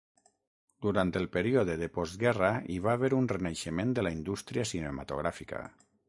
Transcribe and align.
Durant 0.83 1.09
el 1.19 1.27
període 1.33 1.73
de 1.81 1.89
postguerra 1.97 2.49
hi 2.75 2.79
va 2.85 2.95
haver 2.99 3.11
un 3.17 3.29
renaixement 3.33 3.91
de 3.99 4.05
la 4.07 4.13
indústria 4.21 4.65
cinematogràfica. 4.71 5.61